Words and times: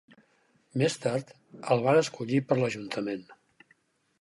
Més 0.81 0.95
tard, 1.03 1.29
el 1.75 1.83
van 1.89 1.99
escollir 2.01 2.41
per 2.49 2.59
a 2.59 2.61
l'ajuntament. 2.63 3.25